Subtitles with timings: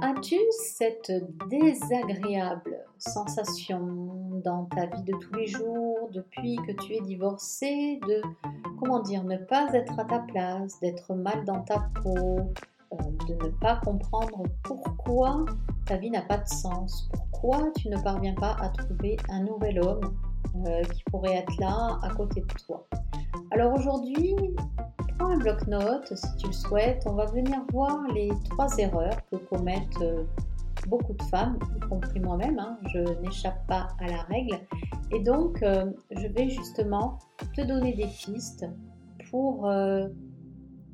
[0.00, 1.12] As-tu cette
[1.48, 8.22] désagréable sensation dans ta vie de tous les jours, depuis que tu es divorcée, de,
[8.78, 12.38] comment dire, ne pas être à ta place, d'être mal dans ta peau,
[12.92, 15.44] euh, de ne pas comprendre pourquoi
[15.86, 19.80] ta vie n'a pas de sens, pourquoi tu ne parviens pas à trouver un nouvel
[19.80, 20.16] homme
[20.66, 22.86] euh, qui pourrait être là à côté de toi?
[23.50, 24.36] Alors aujourd'hui,
[25.20, 27.04] un bloc-notes si tu le souhaites.
[27.06, 30.24] On va venir voir les trois erreurs que commettent euh,
[30.88, 32.58] beaucoup de femmes, y compris moi-même.
[32.58, 32.78] Hein.
[32.92, 34.58] Je n'échappe pas à la règle.
[35.10, 37.18] Et donc, euh, je vais justement
[37.54, 38.66] te donner des pistes
[39.30, 39.62] pour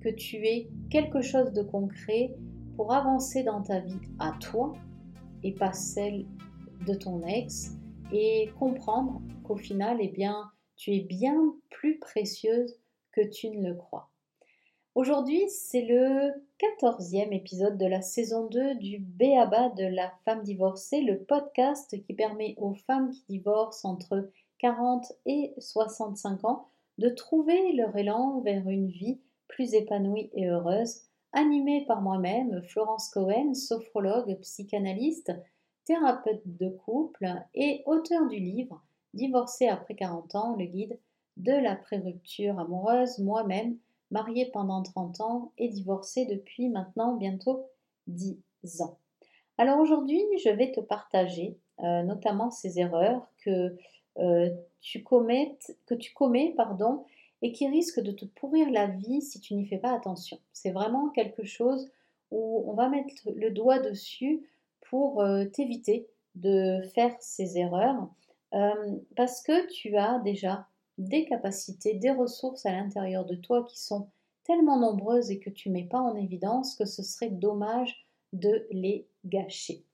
[0.04, 2.34] que tu aies quelque chose de concret
[2.76, 4.72] pour avancer dans ta vie à toi
[5.42, 6.26] et pas celle
[6.86, 7.76] de ton ex
[8.12, 12.76] et comprendre qu'au final, eh bien, tu es bien plus précieuse
[13.12, 14.10] que tu ne le crois.
[14.94, 21.00] Aujourd'hui, c'est le quatorzième épisode de la saison 2 du Béaba de la femme divorcée,
[21.00, 27.72] le podcast qui permet aux femmes qui divorcent entre 40 et 65 ans de trouver
[27.72, 31.00] leur élan vers une vie plus épanouie et heureuse,
[31.32, 35.32] animée par moi-même, Florence Cohen, sophrologue, psychanalyste,
[35.86, 38.80] thérapeute de couple et auteur du livre
[39.12, 41.00] Divorcé après 40 ans, le guide
[41.36, 43.76] de la pré-rupture amoureuse, moi-même,
[44.14, 47.66] mariée pendant 30 ans et divorcée depuis maintenant bientôt
[48.06, 48.38] 10
[48.80, 48.98] ans.
[49.58, 53.76] Alors aujourd'hui, je vais te partager euh, notamment ces erreurs que,
[54.18, 57.04] euh, tu, commets, que tu commets pardon,
[57.42, 60.38] et qui risquent de te pourrir la vie si tu n'y fais pas attention.
[60.52, 61.90] C'est vraiment quelque chose
[62.30, 64.48] où on va mettre le doigt dessus
[64.88, 68.08] pour euh, t'éviter de faire ces erreurs
[69.16, 70.68] parce que tu as déjà
[70.98, 74.08] des capacités, des ressources à l'intérieur de toi qui sont
[74.44, 78.66] tellement nombreuses et que tu ne mets pas en évidence que ce serait dommage de
[78.70, 79.84] les gâcher.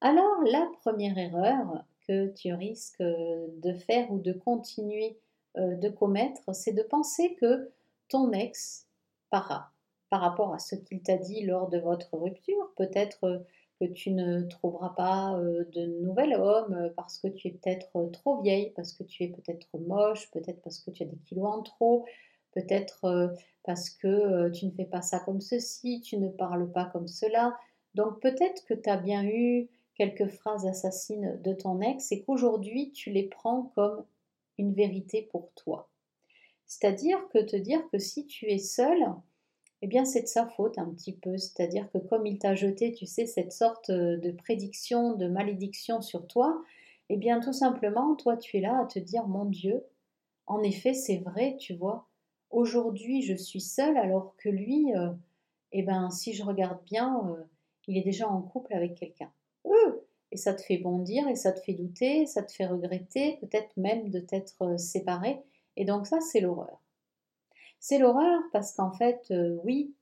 [0.00, 5.18] Alors la première erreur que tu risques de faire ou de continuer
[5.58, 7.70] euh, de commettre, c'est de penser que
[8.08, 8.86] ton ex,
[9.30, 9.72] par,
[10.10, 13.44] par rapport à ce qu'il t'a dit lors de votre rupture, peut-être
[13.80, 17.88] que tu ne trouveras pas euh, de nouvel homme euh, parce que tu es peut-être
[17.96, 21.16] euh, trop vieille, parce que tu es peut-être moche, peut-être parce que tu as des
[21.18, 22.04] kilos en trop,
[22.52, 27.06] peut-être parce que tu ne fais pas ça comme ceci, tu ne parles pas comme
[27.06, 27.56] cela.
[27.94, 32.90] Donc peut-être que tu as bien eu quelques phrases assassines de ton ex et qu'aujourd'hui
[32.92, 34.04] tu les prends comme
[34.56, 35.88] une vérité pour toi.
[36.66, 39.06] C'est-à-dire que te dire que si tu es seule,
[39.82, 41.36] eh bien c'est de sa faute un petit peu.
[41.38, 46.00] C'est-à-dire que comme il t'a jeté, tu sais, cette sorte euh, de prédiction, de malédiction
[46.02, 46.62] sur toi,
[47.08, 49.84] eh bien tout simplement, toi tu es là à te dire, mon Dieu,
[50.46, 52.08] en effet c'est vrai, tu vois,
[52.50, 55.10] aujourd'hui je suis seule alors que lui, euh,
[55.72, 57.42] eh bien si je regarde bien, euh,
[57.86, 59.32] il est déjà en couple avec quelqu'un.
[60.30, 63.76] et ça te fait bondir, et ça te fait douter, ça te fait regretter, peut-être
[63.76, 65.42] même de t'être séparé.
[65.76, 66.80] Et donc ça, c'est l'horreur.
[67.80, 69.94] C'est l'horreur parce qu'en fait, euh, oui,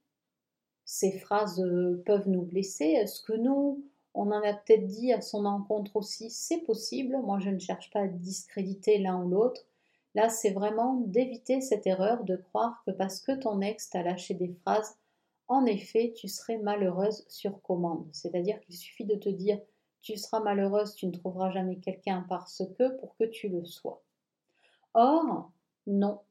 [0.85, 2.85] ces phrases euh, peuvent nous blesser.
[2.85, 3.83] Est-ce que nous,
[4.13, 6.29] on en a peut-être dit à son encontre aussi?
[6.29, 7.17] C'est possible.
[7.23, 9.61] Moi, je ne cherche pas à discréditer l'un ou l'autre.
[10.15, 14.33] Là, c'est vraiment d'éviter cette erreur de croire que parce que ton ex t'a lâché
[14.33, 14.97] des phrases,
[15.47, 18.07] en effet, tu serais malheureuse sur commande.
[18.11, 19.59] C'est-à-dire qu'il suffit de te dire
[20.01, 24.01] tu seras malheureuse, tu ne trouveras jamais quelqu'un parce que pour que tu le sois.
[24.93, 25.51] Or,
[25.85, 26.21] non,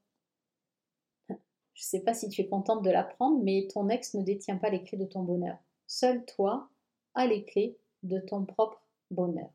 [1.76, 4.56] je ne sais pas si tu es contente de l'apprendre, mais ton ex ne détient
[4.56, 5.58] pas les clés de ton bonheur.
[5.86, 6.70] Seul toi
[7.14, 9.50] as les clés de ton propre bonheur.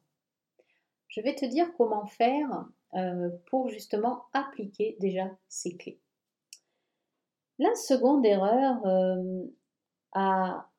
[1.07, 5.99] Je vais te dire comment faire euh, pour justement appliquer déjà ces clés.
[7.57, 9.43] La seconde erreur euh,
[10.11, 10.69] à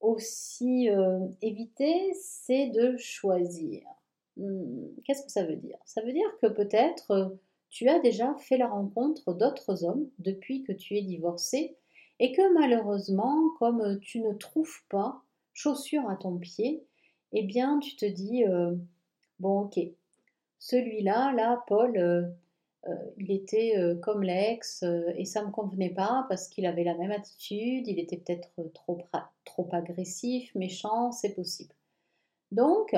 [0.00, 3.82] aussi euh, éviter, c'est de choisir.
[4.36, 5.78] Hmm, qu'est-ce que ça veut dire?
[5.84, 7.38] Ça veut dire que peut-être
[7.72, 11.74] tu as déjà fait la rencontre d'autres hommes depuis que tu es divorcé
[12.20, 15.22] et que malheureusement, comme tu ne trouves pas
[15.54, 16.84] chaussures à ton pied,
[17.32, 18.76] eh bien tu te dis euh,
[19.40, 19.80] bon ok,
[20.58, 22.28] celui-là, là, Paul, euh,
[22.88, 24.84] euh, il était comme l'ex
[25.16, 28.50] et ça ne me convenait pas parce qu'il avait la même attitude, il était peut-être
[28.74, 29.00] trop,
[29.46, 31.74] trop agressif, méchant, c'est possible.
[32.50, 32.94] Donc,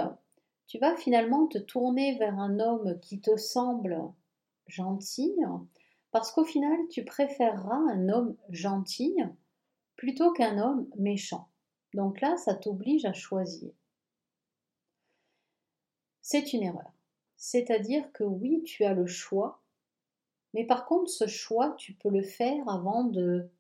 [0.67, 4.01] tu vas finalement te tourner vers un homme qui te semble
[4.67, 5.35] gentil,
[6.11, 9.17] parce qu'au final, tu préféreras un homme gentil
[9.97, 11.49] plutôt qu'un homme méchant.
[11.93, 13.73] Donc là, ça t'oblige à choisir.
[16.23, 16.93] C'est une erreur.
[17.37, 19.61] C'est-à-dire que oui, tu as le choix,
[20.55, 23.51] mais par contre, ce choix, tu peux le faire avant de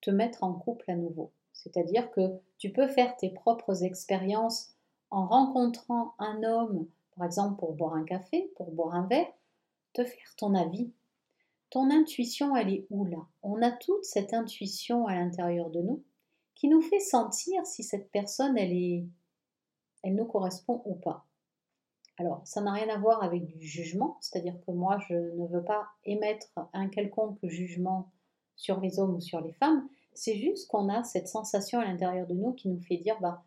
[0.00, 1.32] te mettre en couple à nouveau.
[1.52, 4.74] C'est-à-dire que tu peux faire tes propres expériences
[5.10, 6.86] en rencontrant un homme,
[7.16, 9.32] par exemple pour boire un café, pour boire un verre,
[9.94, 10.90] te faire ton avis.
[11.70, 13.26] Ton intuition, elle est où là?
[13.42, 16.02] On a toute cette intuition à l'intérieur de nous
[16.54, 19.04] qui nous fait sentir si cette personne, elle est,
[20.02, 21.26] elle nous correspond ou pas.
[22.16, 25.64] Alors, ça n'a rien à voir avec du jugement, c'est-à-dire que moi, je ne veux
[25.64, 28.12] pas émettre un quelconque jugement
[28.54, 32.28] sur les hommes ou sur les femmes, c'est juste qu'on a cette sensation à l'intérieur
[32.28, 33.42] de nous qui nous fait dire, bah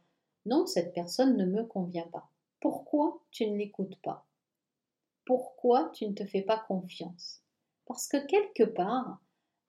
[0.46, 2.30] non, cette personne ne me convient pas.
[2.60, 4.26] Pourquoi tu ne l'écoutes pas?
[5.28, 7.42] Pourquoi tu ne te fais pas confiance
[7.86, 9.20] Parce que quelque part,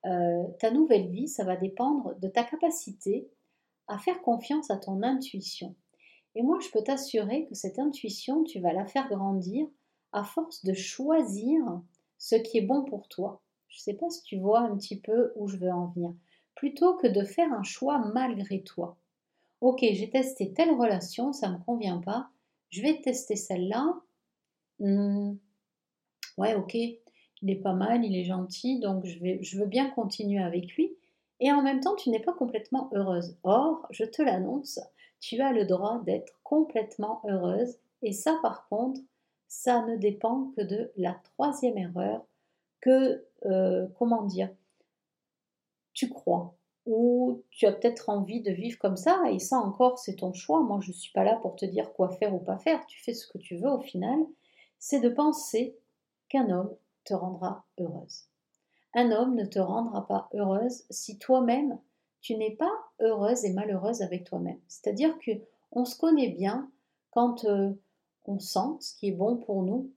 [0.06, 3.28] euh, ta nouvelle vie, ça va dépendre de ta capacité
[3.88, 5.74] à faire confiance à ton intuition.
[6.36, 9.66] Et moi, je peux t'assurer que cette intuition, tu vas la faire grandir
[10.12, 11.60] à force de choisir
[12.18, 13.42] ce qui est bon pour toi.
[13.66, 16.14] Je ne sais pas si tu vois un petit peu où je veux en venir.
[16.54, 18.96] Plutôt que de faire un choix malgré toi.
[19.60, 22.28] Ok, j'ai testé telle relation, ça ne me convient pas.
[22.70, 24.00] Je vais tester celle-là.
[24.78, 25.34] Hmm,
[26.38, 30.74] ouais, ok, il est pas mal, il est gentil, donc je, veux bien continuer avec
[30.76, 30.96] lui.
[31.40, 33.36] Et en même temps, tu n'es pas complètement heureuse.
[33.44, 34.80] Or, je te l'annonce,
[35.20, 37.76] tu as le droit d'être complètement heureuse.
[38.02, 39.00] Et ça, par contre,
[39.46, 42.24] ça ne dépend que de la troisième erreur
[42.80, 44.50] que, euh, comment dire,
[45.92, 46.54] tu crois
[46.86, 50.62] ou tu as peut-être envie de vivre comme ça, et ça encore, c'est ton choix.
[50.62, 52.98] Moi, je ne suis pas là pour te dire quoi faire ou pas faire, tu
[53.02, 54.18] fais ce que tu veux au final.
[54.78, 55.76] C'est de penser
[56.28, 58.24] qu'un homme te rendra heureuse.
[58.94, 61.78] Un homme ne te rendra pas heureuse si toi-même
[62.20, 64.60] tu n'es pas heureuse et malheureuse avec toi-même.
[64.66, 65.32] C'est-à-dire que
[65.70, 66.70] on se connaît bien
[67.10, 67.72] quand euh,
[68.24, 69.92] on sent ce qui est bon pour nous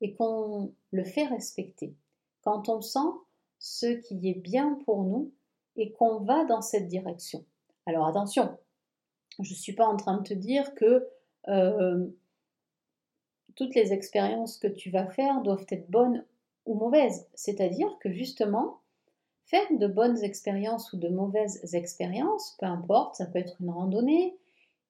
[0.00, 1.94] et qu'on le fait respecter.
[2.42, 2.98] Quand on sent
[3.58, 5.32] ce qui est bien pour nous
[5.76, 7.44] et qu'on va dans cette direction.
[7.86, 8.56] Alors attention,
[9.40, 11.08] je ne suis pas en train de te dire que
[11.48, 12.06] euh,
[13.56, 16.24] toutes les expériences que tu vas faire doivent être bonnes
[16.66, 17.26] ou mauvaises.
[17.34, 18.80] C'est-à-dire que justement,
[19.46, 24.36] faire de bonnes expériences ou de mauvaises expériences, peu importe, ça peut être une randonnée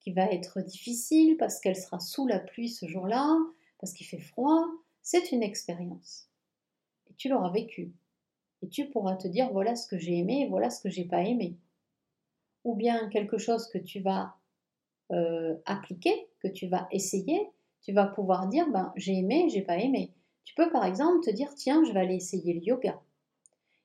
[0.00, 3.38] qui va être difficile parce qu'elle sera sous la pluie ce jour-là,
[3.81, 4.64] parce qu'il fait froid,
[5.02, 6.28] c'est une expérience.
[7.10, 7.93] Et tu l'auras vécue.
[8.62, 11.22] Et tu pourras te dire voilà ce que j'ai aimé voilà ce que j'ai pas
[11.22, 11.56] aimé.
[12.64, 14.37] Ou bien quelque chose que tu vas
[15.12, 17.50] euh, appliquer, que tu vas essayer,
[17.84, 20.12] tu vas pouvoir dire ben j'ai aimé, j'ai pas aimé.
[20.44, 23.00] Tu peux par exemple te dire tiens, je vais aller essayer le yoga.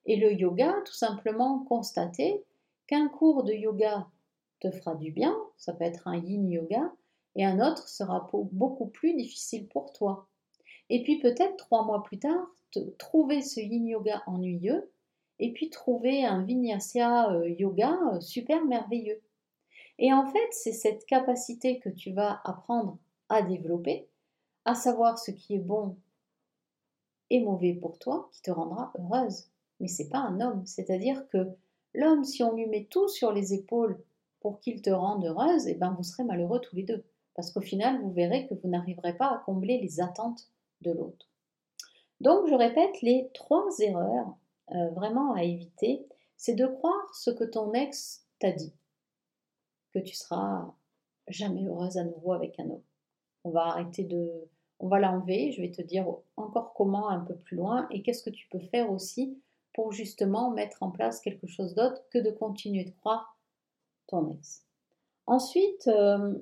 [0.06, 2.44] Et le yoga, tout simplement constater
[2.88, 4.08] qu'un cours de yoga
[4.60, 6.92] te fera du bien, ça peut être un yin yoga,
[7.36, 10.28] et un autre sera beaucoup plus difficile pour toi.
[10.90, 12.48] Et puis peut-être trois mois plus tard,
[12.98, 14.92] trouver ce yin yoga ennuyeux,
[15.40, 19.22] et puis trouver un vinyasa euh, yoga euh, super merveilleux.
[19.98, 22.98] Et en fait, c'est cette capacité que tu vas apprendre
[23.30, 24.10] à développer,
[24.66, 25.98] à savoir ce qui est bon
[27.30, 29.50] et mauvais pour toi, qui te rendra heureuse
[29.80, 30.66] mais c'est pas un homme.
[30.66, 31.50] C'est-à-dire que
[31.94, 34.02] l'homme, si on lui met tout sur les épaules
[34.40, 37.04] pour qu'il te rende heureuse, et eh ben vous serez malheureux tous les deux.
[37.36, 40.50] Parce qu'au final, vous verrez que vous n'arriverez pas à combler les attentes
[40.82, 41.28] de l'autre.
[42.20, 44.36] Donc, je répète, les trois erreurs
[44.72, 46.06] euh, vraiment à éviter,
[46.36, 48.74] c'est de croire ce que ton ex t'a dit,
[49.94, 50.74] que tu seras
[51.28, 52.84] jamais heureuse à nouveau avec un homme.
[53.44, 54.48] On va arrêter de,
[54.80, 55.52] on va l'enlever.
[55.52, 56.06] Je vais te dire
[56.38, 59.38] encore comment un peu plus loin et qu'est-ce que tu peux faire aussi
[59.74, 63.38] pour justement mettre en place quelque chose d'autre que de continuer de croire
[64.08, 64.66] ton ex.
[65.26, 66.34] Ensuite, euh,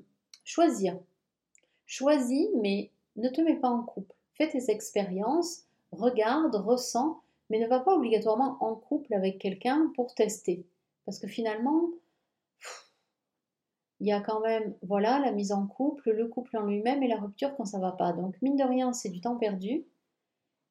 [0.44, 0.98] choisir.
[1.86, 4.16] Choisis, mais ne te mets pas en couple.
[4.36, 10.14] Fais tes expériences, regarde, ressens, mais ne va pas obligatoirement en couple avec quelqu'un pour
[10.16, 10.66] tester.
[11.06, 11.90] Parce que finalement,
[14.00, 17.08] il y a quand même, voilà, la mise en couple, le couple en lui-même et
[17.08, 18.14] la rupture quand ça va pas.
[18.14, 19.86] Donc, mine de rien, c'est du temps perdu.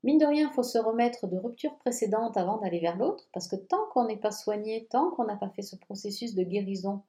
[0.04, 3.48] Mine de rien, il faut se remettre de rupture précédente avant d'aller vers l'autre, parce
[3.48, 7.02] que tant qu'on n'est pas soigné, tant qu'on n'a pas fait ce processus de guérison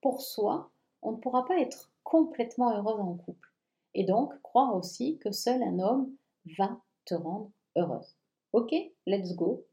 [0.00, 0.70] pour soi,
[1.02, 3.52] on ne pourra pas être complètement heureux en couple.
[3.94, 6.10] Et donc, croire aussi que seul un homme
[6.58, 8.16] va te rendre heureuse.
[8.54, 8.74] Ok,
[9.06, 9.66] let's go.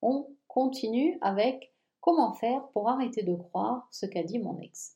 [0.00, 1.73] On continue avec
[2.04, 4.94] comment faire pour arrêter de croire ce qu'a dit mon ex?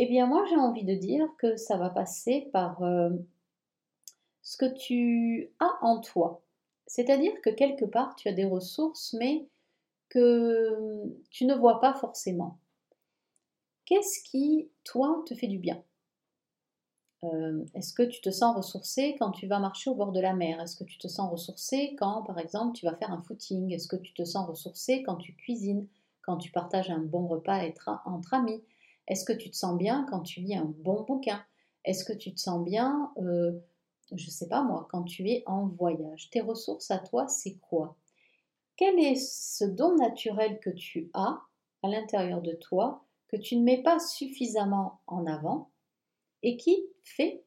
[0.00, 3.10] Eh bien, moi, j'ai envie de dire que ça va passer par euh,
[4.42, 6.42] ce que tu as en toi.
[6.88, 9.46] C'est-à-dire que quelque part, tu as des ressources, mais
[10.08, 12.58] que tu ne vois pas forcément.
[13.84, 15.80] Qu'est-ce qui, toi, te fait du bien?
[17.24, 20.34] Euh, Est-ce que tu te sens ressourcé quand tu vas marcher au bord de la
[20.34, 20.60] mer?
[20.60, 23.72] Est-ce que tu te sens ressourcé quand, par exemple, tu vas faire un footing?
[23.72, 25.86] Est-ce que tu te sens ressourcé quand tu cuisines
[26.22, 27.62] quand tu partages un bon repas
[28.04, 28.62] entre amis?
[29.06, 31.42] Est-ce que tu te sens bien quand tu lis un bon bouquin?
[31.84, 33.52] Est-ce que tu te sens bien, euh,
[34.12, 36.28] je ne sais pas moi, quand tu es en voyage?
[36.30, 37.96] Tes ressources à toi, c'est quoi?
[38.76, 41.40] Quel est ce don naturel que tu as
[41.82, 45.70] à l'intérieur de toi que tu ne mets pas suffisamment en avant
[46.42, 47.42] et qui fait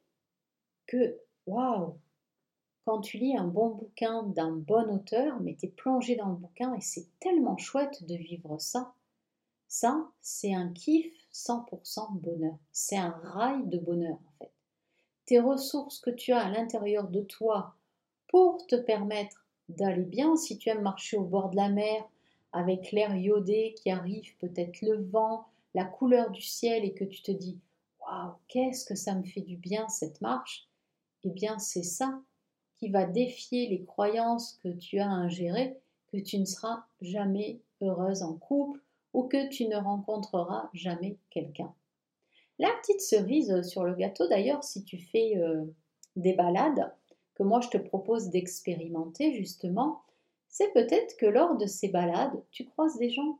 [0.86, 1.96] que, waouh,
[2.84, 6.36] quand tu lis un bon bouquin d'un bon auteur, mais tu es plongé dans le
[6.36, 8.94] bouquin et c'est tellement chouette de vivre ça.
[9.68, 12.58] Ça, c'est un kiff 100% bonheur.
[12.72, 14.52] C'est un rail de bonheur en fait.
[15.24, 17.76] Tes ressources que tu as à l'intérieur de toi
[18.28, 22.04] pour te permettre d'aller bien, si tu aimes marcher au bord de la mer,
[22.52, 27.22] avec l'air iodé qui arrive, peut-être le vent, la couleur du ciel, et que tu
[27.22, 27.58] te dis
[28.48, 30.68] Qu'est-ce que ça me fait du bien cette marche
[31.24, 32.20] Eh bien, c'est ça
[32.76, 35.78] qui va défier les croyances que tu as ingérées,
[36.12, 38.80] que tu ne seras jamais heureuse en couple
[39.12, 41.72] ou que tu ne rencontreras jamais quelqu'un.
[42.58, 45.64] La petite cerise sur le gâteau, d'ailleurs, si tu fais euh,
[46.16, 46.92] des balades,
[47.34, 50.02] que moi je te propose d'expérimenter justement,
[50.48, 53.38] c'est peut-être que lors de ces balades, tu croises des gens.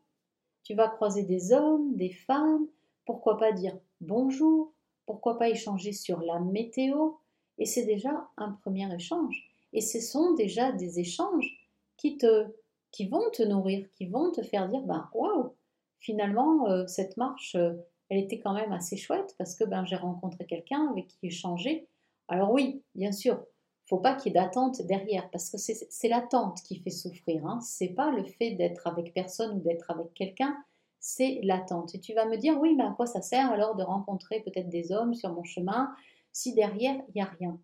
[0.63, 2.67] Tu vas croiser des hommes, des femmes,
[3.05, 4.73] pourquoi pas dire bonjour,
[5.07, 7.13] pourquoi pas échanger sur la météo,
[7.59, 9.51] et c'est déjà un premier échange.
[9.73, 12.47] Et ce sont déjà des échanges qui, te,
[12.91, 15.55] qui vont te nourrir, qui vont te faire dire ben, waouh,
[16.01, 17.73] finalement, euh, cette marche, euh,
[18.09, 21.87] elle était quand même assez chouette parce que ben, j'ai rencontré quelqu'un avec qui échanger.
[22.29, 23.43] Alors, oui, bien sûr,
[23.87, 27.47] faut pas qu'il y ait d'attente derrière parce que c'est l'attente qui fait souffrir.
[27.47, 27.61] Hein.
[27.61, 30.57] C'est pas le fait d'être avec personne ou d'être avec quelqu'un,
[31.03, 31.97] c'est l'attente.
[31.97, 34.71] Et tu vas me dire, oui, mais à quoi ça sert alors de rencontrer peut-être
[34.71, 35.93] des hommes sur mon chemin
[36.33, 37.59] si derrière, il n'y a rien?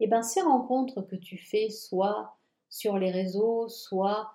[0.00, 2.36] Eh bien, ces rencontres que tu fais, soit
[2.68, 4.34] sur les réseaux, soit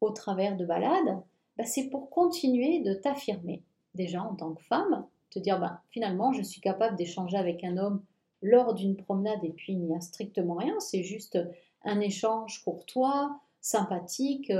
[0.00, 1.22] au travers de balades,
[1.56, 3.62] ben, c'est pour continuer de t'affirmer.
[3.94, 7.76] Déjà en tant que femme, te dire, ben, finalement, je suis capable d'échanger avec un
[7.76, 8.02] homme
[8.40, 11.38] lors d'une promenade et puis il n'y a strictement rien, c'est juste
[11.84, 14.50] un échange courtois, sympathique.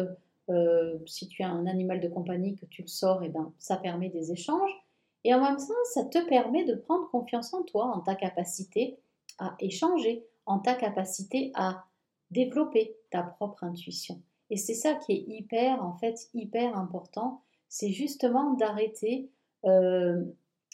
[0.48, 3.52] Euh, si tu as un animal de compagnie que tu le sors, et eh ben,
[3.58, 4.70] ça permet des échanges.
[5.24, 8.98] Et en même temps, ça te permet de prendre confiance en toi, en ta capacité
[9.38, 11.84] à échanger, en ta capacité à
[12.30, 14.20] développer ta propre intuition.
[14.50, 17.42] Et c'est ça qui est hyper, en fait, hyper important.
[17.68, 19.28] C'est justement d'arrêter
[19.64, 20.22] euh,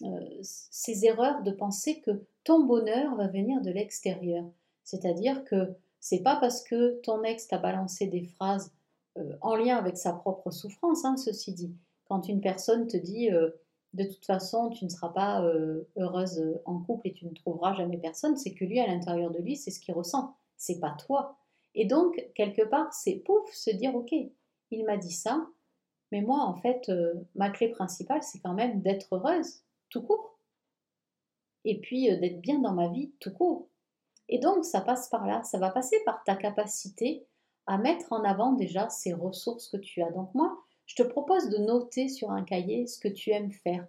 [0.02, 4.44] euh, ces erreurs de penser que ton bonheur va venir de l'extérieur.
[4.84, 8.72] C'est-à-dire que c'est pas parce que ton ex t'a balancé des phrases
[9.18, 11.74] euh, en lien avec sa propre souffrance, hein, ceci dit.
[12.08, 13.30] Quand une personne te dit
[13.94, 17.34] de toute façon, tu ne seras pas euh, heureuse euh, en couple et tu ne
[17.34, 20.34] trouveras jamais personne, c'est que lui, à l'intérieur de lui, c'est ce qu'il ressent.
[20.56, 21.36] C'est pas toi.
[21.74, 24.14] Et donc, quelque part, c'est pouf, se dire, ok,
[24.70, 25.46] il m'a dit ça,
[26.10, 30.38] mais moi, en fait, euh, ma clé principale, c'est quand même d'être heureuse, tout court.
[31.64, 33.68] Et puis, d'être bien dans ma vie, tout court.
[34.28, 37.26] Et donc, ça passe par là, ça va passer par ta capacité
[37.66, 40.10] à mettre en avant déjà ces ressources que tu as.
[40.10, 43.86] Donc, moi, je te propose de noter sur un cahier ce que tu aimes faire.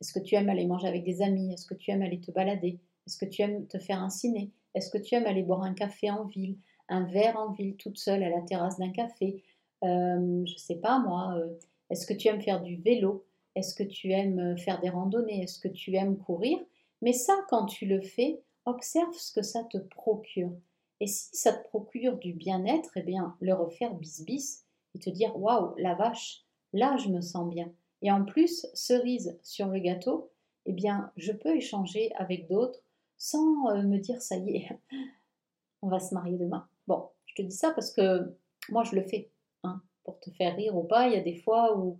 [0.00, 1.52] Est-ce que tu aimes aller manger avec des amis?
[1.52, 2.78] Est-ce que tu aimes aller te balader?
[3.06, 4.50] Est-ce que tu aimes te faire un ciné?
[4.74, 6.56] Est-ce que tu aimes aller boire un café en ville?
[6.88, 9.42] Un verre en ville toute seule à la terrasse d'un café?
[9.84, 11.34] Euh, Je ne sais pas moi.
[11.36, 11.48] Euh,
[11.90, 13.26] est-ce que tu aimes faire du vélo?
[13.56, 15.42] Est-ce que tu aimes faire des randonnées?
[15.42, 16.58] Est-ce que tu aimes courir?
[17.02, 20.52] Mais ça, quand tu le fais, observe ce que ça te procure.
[21.00, 25.10] Et si ça te procure du bien-être, eh bien, le refaire bis bis, et te
[25.10, 27.72] dire waouh, la vache, là je me sens bien.
[28.02, 30.30] Et en plus, cerise sur le gâteau,
[30.66, 32.80] eh bien, je peux échanger avec d'autres
[33.16, 34.68] sans euh, me dire ça y est,
[35.82, 36.66] on va se marier demain.
[36.86, 38.34] Bon, je te dis ça parce que
[38.70, 39.30] moi je le fais,
[39.62, 41.08] hein, pour te faire rire ou pas.
[41.08, 41.98] Il y a des fois où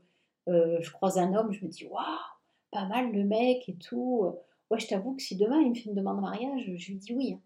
[0.49, 2.05] euh, je croise un homme, je me dis waouh,
[2.71, 4.35] pas mal le mec et tout.
[4.71, 6.99] Ouais, je t'avoue que si demain il me fait une demande de mariage, je lui
[6.99, 7.35] dis oui.
[7.35, 7.41] Hein.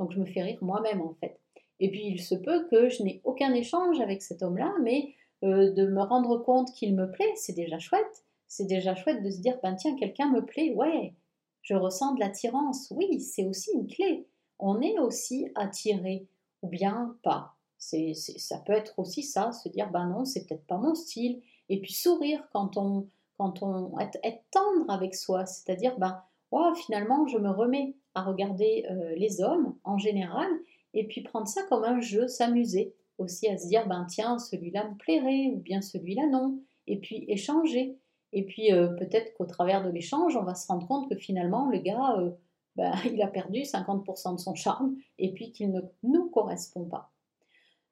[0.00, 1.38] Donc je me fais rire moi-même en fait.
[1.78, 5.14] Et puis il se peut que je n'ai aucun échange avec cet homme-là, mais
[5.44, 8.24] euh, de me rendre compte qu'il me plaît, c'est déjà chouette.
[8.48, 11.14] C'est déjà chouette de se dire, ben tiens, quelqu'un me plaît, ouais,
[11.60, 12.90] je ressens de l'attirance.
[12.96, 14.26] Oui, c'est aussi une clé.
[14.58, 16.26] On est aussi attiré,
[16.62, 17.54] ou bien pas.
[17.76, 21.42] C'est, ça peut être aussi ça, se dire, ben non, c'est peut-être pas mon style.
[21.68, 23.06] Et puis sourire quand on,
[23.38, 24.18] quand on être,
[24.50, 29.76] tendre avec soi, c'est-à-dire, ben, wow, finalement, je me remets à regarder euh, les hommes
[29.84, 30.48] en général
[30.94, 34.88] et puis prendre ça comme un jeu, s'amuser aussi à se dire, ben tiens, celui-là
[34.88, 37.98] me plairait, ou bien celui-là non, et puis échanger.
[38.32, 41.68] Et puis euh, peut-être qu'au travers de l'échange, on va se rendre compte que finalement,
[41.68, 42.30] le gars, euh,
[42.76, 47.10] ben, il a perdu 50% de son charme, et puis qu'il ne nous correspond pas.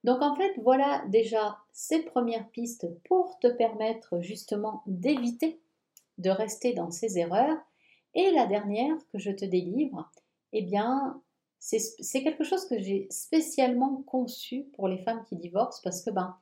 [0.04, 5.60] Donc en fait, voilà déjà ces premières pistes pour te permettre justement d'éviter
[6.18, 7.56] de rester dans ces erreurs.
[8.18, 10.10] Et la dernière que je te délivre,
[10.52, 11.22] eh bien,
[11.60, 16.36] c'est quelque chose que j'ai spécialement conçu pour les femmes qui divorcent parce que ben,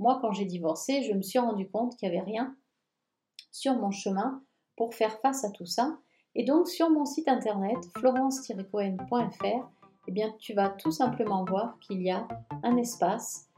[0.00, 2.56] moi, quand j'ai divorcé, je me suis rendu compte qu'il n'y avait rien
[3.52, 4.42] sur mon chemin
[4.74, 6.00] pour faire face à tout ça.
[6.34, 9.70] Et donc, sur mon site internet, florence-cohen.fr,
[10.08, 12.26] eh bien, tu vas tout simplement voir qu'il y a
[12.64, 13.49] un espace.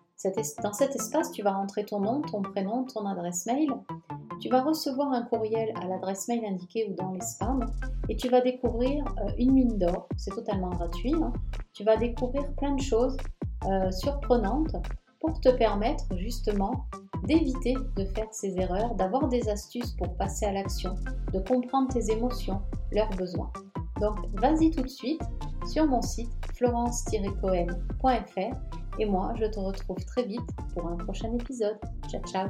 [0.63, 3.71] Dans cet espace, tu vas rentrer ton nom, ton prénom, ton adresse mail.
[4.41, 7.67] Tu vas recevoir un courriel à l'adresse mail indiquée ou dans les spams
[8.09, 10.07] et tu vas découvrir euh, une mine d'or.
[10.17, 11.15] C'est totalement gratuit.
[11.15, 11.33] Hein.
[11.73, 13.17] Tu vas découvrir plein de choses
[13.67, 14.77] euh, surprenantes
[15.21, 16.87] pour te permettre justement
[17.25, 20.95] d'éviter de faire ces erreurs, d'avoir des astuces pour passer à l'action,
[21.33, 22.63] de comprendre tes émotions,
[22.93, 23.51] leurs besoins.
[24.01, 25.23] Donc vas-y tout de suite
[25.67, 31.79] sur mon site florence-cohen.fr et moi je te retrouve très vite pour un prochain épisode.
[32.09, 32.49] Ciao ciao